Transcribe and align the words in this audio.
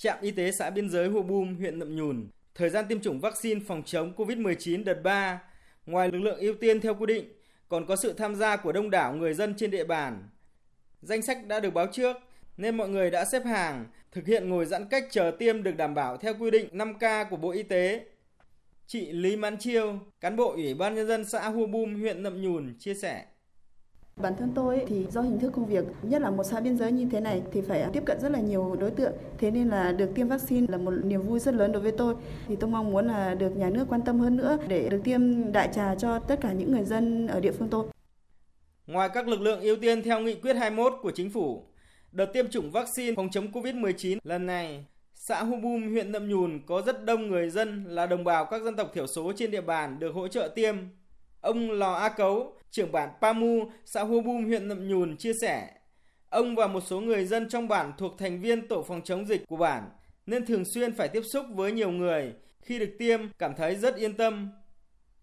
trạm 0.00 0.18
y 0.20 0.30
tế 0.30 0.52
xã 0.52 0.70
biên 0.70 0.90
giới 0.90 1.08
Hua 1.08 1.22
Bum, 1.22 1.56
huyện 1.56 1.78
Nậm 1.78 1.96
Nhùn, 1.96 2.28
thời 2.54 2.70
gian 2.70 2.84
tiêm 2.88 3.00
chủng 3.00 3.20
vaccine 3.20 3.60
phòng 3.66 3.82
chống 3.86 4.12
COVID-19 4.16 4.84
đợt 4.84 5.02
3, 5.02 5.42
ngoài 5.86 6.10
lực 6.12 6.18
lượng 6.18 6.38
ưu 6.38 6.54
tiên 6.54 6.80
theo 6.80 6.94
quy 6.94 7.06
định, 7.06 7.32
còn 7.68 7.86
có 7.86 7.96
sự 7.96 8.12
tham 8.12 8.34
gia 8.34 8.56
của 8.56 8.72
đông 8.72 8.90
đảo 8.90 9.14
người 9.14 9.34
dân 9.34 9.54
trên 9.56 9.70
địa 9.70 9.84
bàn. 9.84 10.28
Danh 11.02 11.22
sách 11.22 11.46
đã 11.46 11.60
được 11.60 11.74
báo 11.74 11.86
trước, 11.92 12.16
nên 12.56 12.76
mọi 12.76 12.88
người 12.88 13.10
đã 13.10 13.24
xếp 13.24 13.44
hàng, 13.44 13.86
thực 14.12 14.26
hiện 14.26 14.48
ngồi 14.48 14.66
giãn 14.66 14.88
cách 14.88 15.04
chờ 15.10 15.32
tiêm 15.38 15.62
được 15.62 15.76
đảm 15.76 15.94
bảo 15.94 16.16
theo 16.16 16.34
quy 16.38 16.50
định 16.50 16.68
5K 16.72 17.24
của 17.30 17.36
Bộ 17.36 17.50
Y 17.50 17.62
tế. 17.62 18.06
Chị 18.86 19.12
Lý 19.12 19.36
Mãn 19.36 19.56
Chiêu, 19.58 19.98
cán 20.20 20.36
bộ 20.36 20.52
Ủy 20.52 20.74
ban 20.74 20.94
Nhân 20.94 21.06
dân 21.06 21.24
xã 21.24 21.48
Hua 21.48 21.66
Bum, 21.66 22.00
huyện 22.00 22.22
Nậm 22.22 22.42
Nhùn 22.42 22.74
chia 22.78 22.94
sẻ. 22.94 23.24
Bản 24.22 24.36
thân 24.38 24.52
tôi 24.54 24.84
thì 24.86 25.06
do 25.10 25.20
hình 25.20 25.38
thức 25.38 25.52
công 25.56 25.66
việc, 25.66 25.84
nhất 26.02 26.22
là 26.22 26.30
một 26.30 26.44
xã 26.44 26.60
biên 26.60 26.76
giới 26.76 26.92
như 26.92 27.06
thế 27.12 27.20
này 27.20 27.42
thì 27.52 27.60
phải 27.60 27.84
tiếp 27.92 28.02
cận 28.06 28.20
rất 28.20 28.32
là 28.32 28.40
nhiều 28.40 28.76
đối 28.80 28.90
tượng. 28.90 29.12
Thế 29.38 29.50
nên 29.50 29.68
là 29.68 29.92
được 29.92 30.14
tiêm 30.14 30.28
vaccine 30.28 30.66
là 30.70 30.78
một 30.78 30.90
niềm 31.04 31.22
vui 31.22 31.38
rất 31.38 31.54
lớn 31.54 31.72
đối 31.72 31.82
với 31.82 31.92
tôi. 31.92 32.14
Thì 32.48 32.56
tôi 32.56 32.70
mong 32.70 32.90
muốn 32.90 33.06
là 33.06 33.34
được 33.34 33.56
nhà 33.56 33.70
nước 33.70 33.84
quan 33.88 34.00
tâm 34.02 34.20
hơn 34.20 34.36
nữa 34.36 34.58
để 34.68 34.88
được 34.88 35.00
tiêm 35.04 35.52
đại 35.52 35.68
trà 35.72 35.94
cho 35.94 36.18
tất 36.18 36.40
cả 36.40 36.52
những 36.52 36.72
người 36.72 36.84
dân 36.84 37.26
ở 37.26 37.40
địa 37.40 37.52
phương 37.52 37.68
tôi. 37.68 37.86
Ngoài 38.86 39.08
các 39.14 39.28
lực 39.28 39.40
lượng 39.40 39.60
ưu 39.60 39.76
tiên 39.76 40.02
theo 40.02 40.20
nghị 40.20 40.34
quyết 40.34 40.56
21 40.56 40.92
của 41.02 41.10
chính 41.10 41.30
phủ, 41.30 41.66
đợt 42.12 42.26
tiêm 42.26 42.48
chủng 42.48 42.70
vaccine 42.70 43.14
phòng 43.16 43.28
chống 43.30 43.50
COVID-19 43.52 44.18
lần 44.24 44.46
này, 44.46 44.84
xã 45.14 45.42
Hu 45.42 45.56
Bum, 45.56 45.90
huyện 45.90 46.12
Nậm 46.12 46.28
Nhùn 46.28 46.60
có 46.66 46.82
rất 46.86 47.04
đông 47.04 47.28
người 47.28 47.50
dân 47.50 47.84
là 47.84 48.06
đồng 48.06 48.24
bào 48.24 48.44
các 48.44 48.62
dân 48.62 48.76
tộc 48.76 48.90
thiểu 48.94 49.06
số 49.06 49.32
trên 49.36 49.50
địa 49.50 49.60
bàn 49.60 49.98
được 49.98 50.14
hỗ 50.14 50.28
trợ 50.28 50.48
tiêm. 50.54 50.76
Ông 51.40 51.70
Lò 51.70 51.92
A 51.92 52.08
Cấu, 52.08 52.52
trưởng 52.70 52.92
bản 52.92 53.10
Pamu, 53.20 53.64
xã 53.84 54.02
Hua 54.02 54.20
Bum, 54.20 54.44
huyện 54.44 54.68
Nậm 54.68 54.88
Nhùn 54.88 55.16
chia 55.16 55.32
sẻ, 55.40 55.70
ông 56.28 56.54
và 56.54 56.66
một 56.66 56.80
số 56.80 57.00
người 57.00 57.24
dân 57.24 57.48
trong 57.48 57.68
bản 57.68 57.92
thuộc 57.98 58.18
thành 58.18 58.40
viên 58.40 58.68
tổ 58.68 58.82
phòng 58.82 59.00
chống 59.04 59.26
dịch 59.26 59.48
của 59.48 59.56
bản 59.56 59.90
nên 60.26 60.46
thường 60.46 60.64
xuyên 60.64 60.94
phải 60.94 61.08
tiếp 61.08 61.22
xúc 61.32 61.46
với 61.54 61.72
nhiều 61.72 61.90
người. 61.90 62.32
Khi 62.62 62.78
được 62.78 62.90
tiêm, 62.98 63.20
cảm 63.38 63.54
thấy 63.56 63.76
rất 63.76 63.96
yên 63.96 64.16
tâm. 64.16 64.50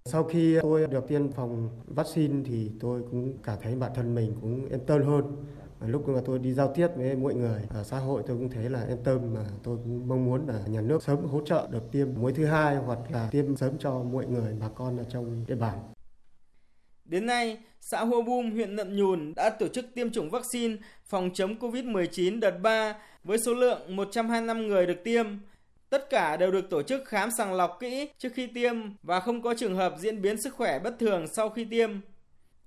Sau 0.05 0.23
khi 0.23 0.57
tôi 0.61 0.87
được 0.87 1.07
tiêm 1.07 1.31
phòng 1.31 1.69
vaccine 1.87 2.43
thì 2.45 2.71
tôi 2.79 3.01
cũng 3.11 3.37
cảm 3.43 3.57
thấy 3.61 3.75
bản 3.75 3.91
thân 3.95 4.15
mình 4.15 4.35
cũng 4.41 4.69
yên 4.69 4.85
tâm 4.85 5.03
hơn. 5.03 5.45
Lúc 5.85 6.09
mà 6.09 6.21
tôi 6.25 6.39
đi 6.39 6.53
giao 6.53 6.73
tiếp 6.73 6.87
với 6.95 7.15
mọi 7.15 7.33
người 7.33 7.61
ở 7.69 7.83
xã 7.83 7.99
hội 7.99 8.23
tôi 8.27 8.37
cũng 8.37 8.49
thấy 8.49 8.69
là 8.69 8.85
yên 8.87 9.03
tâm 9.03 9.33
mà 9.33 9.45
tôi 9.63 9.77
cũng 9.77 10.07
mong 10.07 10.25
muốn 10.25 10.47
là 10.47 10.61
nhà 10.67 10.81
nước 10.81 11.03
sớm 11.03 11.25
hỗ 11.25 11.41
trợ 11.45 11.67
được 11.71 11.91
tiêm 11.91 12.07
mũi 12.15 12.33
thứ 12.33 12.45
hai 12.45 12.75
hoặc 12.75 12.99
là 13.11 13.27
tiêm 13.31 13.55
sớm 13.55 13.77
cho 13.79 14.03
mọi 14.03 14.25
người 14.25 14.55
bà 14.59 14.69
con 14.69 14.97
ở 14.97 15.03
trong 15.09 15.45
địa 15.47 15.55
bàn. 15.55 15.79
Đến 17.07 17.25
nay, 17.25 17.57
xã 17.81 18.03
Hua 18.03 18.21
Bum, 18.21 18.51
huyện 18.51 18.75
Nậm 18.75 18.95
Nhùn 18.95 19.33
đã 19.35 19.49
tổ 19.49 19.67
chức 19.67 19.85
tiêm 19.95 20.11
chủng 20.11 20.29
vaccine 20.29 20.75
phòng 21.05 21.29
chống 21.33 21.55
COVID-19 21.59 22.39
đợt 22.39 22.59
3 22.61 22.95
với 23.23 23.37
số 23.37 23.53
lượng 23.53 23.95
125 23.95 24.67
người 24.67 24.85
được 24.85 25.03
tiêm. 25.03 25.25
Tất 25.89 26.09
cả 26.09 26.37
đều 26.37 26.51
được 26.51 26.69
tổ 26.69 26.81
chức 26.83 27.05
khám 27.05 27.31
sàng 27.31 27.53
lọc 27.53 27.77
kỹ 27.79 28.09
trước 28.17 28.29
khi 28.33 28.47
tiêm 28.47 28.75
và 29.03 29.19
không 29.19 29.41
có 29.41 29.53
trường 29.57 29.75
hợp 29.75 29.95
diễn 29.99 30.21
biến 30.21 30.41
sức 30.41 30.53
khỏe 30.53 30.79
bất 30.79 30.99
thường 30.99 31.27
sau 31.27 31.49
khi 31.49 31.65
tiêm. 31.65 31.91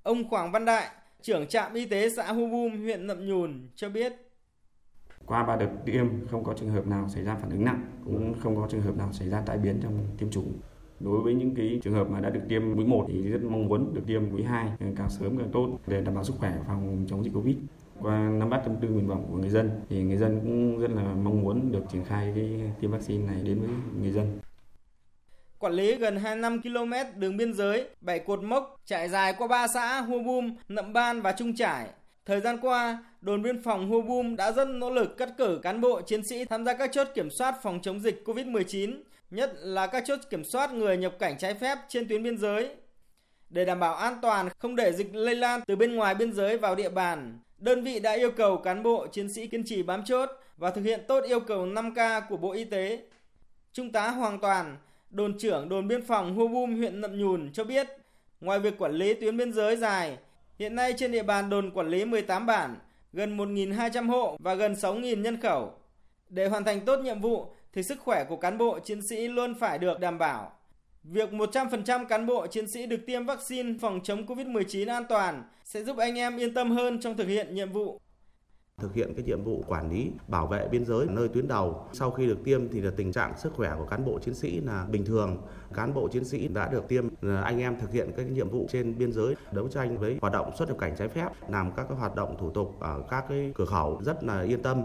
Ông 0.02 0.28
Quảng 0.28 0.52
Văn 0.52 0.64
Đại, 0.64 0.88
trưởng 1.22 1.46
trạm 1.46 1.74
y 1.74 1.84
tế 1.84 2.10
xã 2.10 2.32
Hu 2.32 2.48
Bum, 2.48 2.82
huyện 2.82 3.06
Nậm 3.06 3.26
Nhùn 3.26 3.68
cho 3.76 3.88
biết. 3.88 4.12
Qua 5.26 5.42
ba 5.44 5.56
đợt 5.56 5.70
tiêm 5.86 6.26
không 6.30 6.44
có 6.44 6.54
trường 6.54 6.70
hợp 6.70 6.86
nào 6.86 7.08
xảy 7.08 7.24
ra 7.24 7.36
phản 7.36 7.50
ứng 7.50 7.64
nặng, 7.64 7.84
cũng 8.04 8.34
không 8.40 8.56
có 8.56 8.68
trường 8.70 8.82
hợp 8.82 8.96
nào 8.96 9.12
xảy 9.12 9.28
ra 9.28 9.42
tai 9.46 9.58
biến 9.58 9.80
trong 9.82 10.06
tiêm 10.18 10.30
chủng. 10.30 10.60
Đối 11.00 11.20
với 11.20 11.34
những 11.34 11.54
cái 11.54 11.80
trường 11.82 11.94
hợp 11.94 12.10
mà 12.10 12.20
đã 12.20 12.30
được 12.30 12.40
tiêm 12.48 12.62
mũi 12.74 12.84
1 12.84 13.06
thì 13.08 13.22
rất 13.22 13.42
mong 13.42 13.68
muốn 13.68 13.94
được 13.94 14.02
tiêm 14.06 14.22
mũi 14.30 14.42
2 14.42 14.68
ừ, 14.80 14.86
càng 14.96 15.10
sớm 15.10 15.38
càng 15.38 15.50
tốt 15.52 15.78
để 15.86 16.00
đảm 16.00 16.14
bảo 16.14 16.24
sức 16.24 16.34
khỏe 16.38 16.52
phòng 16.66 17.04
chống 17.08 17.24
dịch 17.24 17.32
Covid. 17.34 17.56
Qua 18.00 18.28
nắm 18.28 18.50
bắt 18.50 18.62
tâm 18.64 18.76
tư 18.82 18.88
nguyện 18.88 19.06
vọng 19.08 19.26
của 19.30 19.36
người 19.36 19.50
dân 19.50 19.70
thì 19.88 20.02
người 20.02 20.16
dân 20.16 20.40
cũng 20.40 20.78
rất 20.78 20.90
là 20.90 21.02
mong 21.02 21.42
muốn 21.42 21.72
được 21.72 21.82
triển 21.92 22.04
khai 22.04 22.32
cái 22.34 22.60
tiêm 22.80 22.90
vaccine 22.90 23.26
này 23.26 23.42
đến 23.44 23.60
với 23.60 23.68
người 24.00 24.10
dân. 24.10 24.40
Quản 25.58 25.72
lý 25.72 25.96
gần 25.96 26.16
25 26.16 26.62
km 26.62 27.20
đường 27.20 27.36
biên 27.36 27.52
giới, 27.52 27.88
7 28.00 28.18
cột 28.18 28.42
mốc 28.42 28.80
trải 28.84 29.08
dài 29.08 29.34
qua 29.38 29.46
3 29.46 29.68
xã 29.68 30.00
Hua 30.00 30.22
Bum, 30.22 30.54
Nậm 30.68 30.92
Ban 30.92 31.20
và 31.20 31.32
Trung 31.32 31.54
Trải. 31.54 31.86
Thời 32.26 32.40
gian 32.40 32.58
qua, 32.62 33.04
đồn 33.20 33.42
biên 33.42 33.62
phòng 33.62 33.88
Hua 33.88 34.02
Bum 34.02 34.36
đã 34.36 34.52
rất 34.52 34.68
nỗ 34.68 34.90
lực 34.90 35.16
cắt 35.16 35.28
cử 35.38 35.60
cán 35.62 35.80
bộ 35.80 36.00
chiến 36.00 36.24
sĩ 36.24 36.44
tham 36.44 36.64
gia 36.64 36.74
các 36.74 36.92
chốt 36.92 37.08
kiểm 37.14 37.30
soát 37.30 37.54
phòng 37.62 37.80
chống 37.82 38.00
dịch 38.00 38.22
COVID-19, 38.24 39.00
nhất 39.30 39.52
là 39.56 39.86
các 39.86 40.04
chốt 40.06 40.18
kiểm 40.30 40.44
soát 40.44 40.72
người 40.72 40.96
nhập 40.96 41.12
cảnh 41.18 41.38
trái 41.38 41.54
phép 41.54 41.78
trên 41.88 42.08
tuyến 42.08 42.22
biên 42.22 42.38
giới. 42.38 42.70
Để 43.50 43.64
đảm 43.64 43.80
bảo 43.80 43.94
an 43.94 44.18
toàn, 44.22 44.48
không 44.58 44.76
để 44.76 44.92
dịch 44.92 45.14
lây 45.14 45.34
lan 45.34 45.60
từ 45.66 45.76
bên 45.76 45.96
ngoài 45.96 46.14
biên 46.14 46.32
giới 46.32 46.58
vào 46.58 46.74
địa 46.74 46.88
bàn, 46.88 47.38
đơn 47.58 47.84
vị 47.84 48.00
đã 48.00 48.12
yêu 48.12 48.30
cầu 48.30 48.56
cán 48.56 48.82
bộ 48.82 49.06
chiến 49.06 49.32
sĩ 49.32 49.46
kiên 49.46 49.64
trì 49.64 49.82
bám 49.82 50.04
chốt 50.04 50.30
và 50.56 50.70
thực 50.70 50.82
hiện 50.82 51.00
tốt 51.08 51.24
yêu 51.24 51.40
cầu 51.40 51.66
5K 51.66 52.22
của 52.28 52.36
Bộ 52.36 52.52
Y 52.52 52.64
tế. 52.64 53.02
Trung 53.72 53.92
tá 53.92 54.10
Hoàng 54.10 54.38
Toàn, 54.40 54.76
đồn 55.10 55.38
trưởng 55.38 55.68
đồn 55.68 55.88
biên 55.88 56.06
phòng 56.06 56.34
Hua 56.34 56.48
Bum 56.48 56.76
huyện 56.76 57.00
Nậm 57.00 57.18
Nhùn 57.18 57.52
cho 57.52 57.64
biết, 57.64 57.88
ngoài 58.40 58.58
việc 58.58 58.78
quản 58.78 58.92
lý 58.92 59.14
tuyến 59.14 59.36
biên 59.36 59.52
giới 59.52 59.76
dài, 59.76 60.18
hiện 60.60 60.74
nay 60.74 60.94
trên 60.96 61.12
địa 61.12 61.22
bàn 61.22 61.50
đồn 61.50 61.70
quản 61.70 61.88
lý 61.88 62.04
18 62.04 62.46
bản, 62.46 62.76
gần 63.12 63.36
1.200 63.36 64.08
hộ 64.08 64.36
và 64.40 64.54
gần 64.54 64.72
6.000 64.72 65.20
nhân 65.20 65.40
khẩu. 65.40 65.72
Để 66.28 66.48
hoàn 66.48 66.64
thành 66.64 66.80
tốt 66.80 67.00
nhiệm 67.00 67.20
vụ 67.20 67.46
thì 67.72 67.82
sức 67.82 68.00
khỏe 68.00 68.24
của 68.24 68.36
cán 68.36 68.58
bộ 68.58 68.78
chiến 68.78 69.02
sĩ 69.02 69.28
luôn 69.28 69.54
phải 69.54 69.78
được 69.78 70.00
đảm 70.00 70.18
bảo. 70.18 70.52
Việc 71.04 71.30
100% 71.30 72.06
cán 72.06 72.26
bộ 72.26 72.46
chiến 72.46 72.66
sĩ 72.66 72.86
được 72.86 73.00
tiêm 73.06 73.26
vaccine 73.26 73.74
phòng 73.80 74.00
chống 74.04 74.26
COVID-19 74.26 74.94
an 74.94 75.04
toàn 75.08 75.44
sẽ 75.64 75.84
giúp 75.84 75.96
anh 75.96 76.18
em 76.18 76.36
yên 76.36 76.54
tâm 76.54 76.70
hơn 76.70 77.00
trong 77.00 77.16
thực 77.16 77.26
hiện 77.26 77.54
nhiệm 77.54 77.72
vụ 77.72 78.00
thực 78.80 78.94
hiện 78.94 79.14
cái 79.14 79.24
nhiệm 79.24 79.44
vụ 79.44 79.64
quản 79.66 79.90
lý 79.90 80.10
bảo 80.28 80.46
vệ 80.46 80.68
biên 80.68 80.84
giới 80.84 81.06
nơi 81.10 81.28
tuyến 81.28 81.48
đầu. 81.48 81.86
Sau 81.92 82.10
khi 82.10 82.26
được 82.26 82.38
tiêm 82.44 82.68
thì 82.68 82.80
là 82.80 82.90
tình 82.96 83.12
trạng 83.12 83.38
sức 83.38 83.52
khỏe 83.54 83.72
của 83.78 83.86
cán 83.86 84.04
bộ 84.04 84.18
chiến 84.18 84.34
sĩ 84.34 84.60
là 84.60 84.86
bình 84.90 85.04
thường. 85.04 85.42
Cán 85.74 85.94
bộ 85.94 86.08
chiến 86.08 86.24
sĩ 86.24 86.48
đã 86.48 86.68
được 86.68 86.88
tiêm, 86.88 87.08
anh 87.44 87.60
em 87.60 87.80
thực 87.80 87.92
hiện 87.92 88.10
các 88.16 88.30
nhiệm 88.30 88.50
vụ 88.50 88.66
trên 88.70 88.98
biên 88.98 89.12
giới 89.12 89.34
đấu 89.52 89.68
tranh 89.68 89.98
với 89.98 90.18
hoạt 90.20 90.32
động 90.32 90.50
xuất 90.58 90.68
nhập 90.68 90.78
cảnh 90.78 90.94
trái 90.98 91.08
phép, 91.08 91.28
làm 91.48 91.72
các 91.76 91.86
cái 91.88 91.98
hoạt 91.98 92.14
động 92.14 92.36
thủ 92.38 92.50
tục 92.50 92.76
ở 92.80 93.02
các 93.10 93.24
cái 93.28 93.52
cửa 93.54 93.64
khẩu 93.64 94.00
rất 94.04 94.24
là 94.24 94.42
yên 94.42 94.62
tâm. 94.62 94.84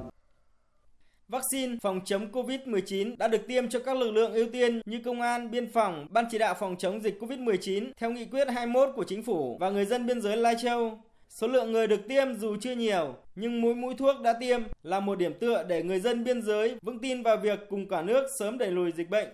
Vaccine 1.28 1.78
phòng 1.82 2.02
chống 2.06 2.32
COVID-19 2.32 3.16
đã 3.18 3.28
được 3.28 3.48
tiêm 3.48 3.70
cho 3.70 3.80
các 3.86 3.98
lực 3.98 4.12
lượng 4.12 4.34
ưu 4.34 4.48
tiên 4.54 4.82
như 4.86 5.02
công 5.06 5.22
an, 5.22 5.52
biên 5.52 5.72
phòng, 5.72 6.08
ban 6.10 6.26
chỉ 6.32 6.38
đạo 6.38 6.56
phòng 6.60 6.76
chống 6.80 7.04
dịch 7.04 7.20
COVID-19 7.20 7.92
theo 7.98 8.12
nghị 8.12 8.26
quyết 8.26 8.48
21 8.50 8.90
của 8.96 9.04
chính 9.04 9.24
phủ 9.24 9.58
và 9.60 9.70
người 9.70 9.86
dân 9.86 10.06
biên 10.06 10.22
giới 10.22 10.38
Lai 10.38 10.56
Châu. 10.64 11.00
Số 11.30 11.48
lượng 11.48 11.72
người 11.72 11.88
được 11.88 12.08
tiêm 12.08 12.34
dù 12.34 12.56
chưa 12.62 12.76
nhiều, 12.76 13.16
nhưng 13.36 13.62
mỗi 13.62 13.76
mũi 13.76 13.96
thuốc 13.98 14.22
đã 14.22 14.34
tiêm 14.40 14.62
là 14.84 15.00
một 15.00 15.18
điểm 15.18 15.34
tựa 15.34 15.64
để 15.64 15.84
người 15.84 16.00
dân 16.00 16.24
biên 16.24 16.42
giới 16.42 16.76
vững 16.82 17.00
tin 17.00 17.24
vào 17.24 17.38
việc 17.38 17.60
cùng 17.70 17.88
cả 17.88 18.02
nước 18.02 18.28
sớm 18.40 18.58
đẩy 18.58 18.72
lùi 18.72 18.92
dịch 18.92 19.10
bệnh. 19.10 19.24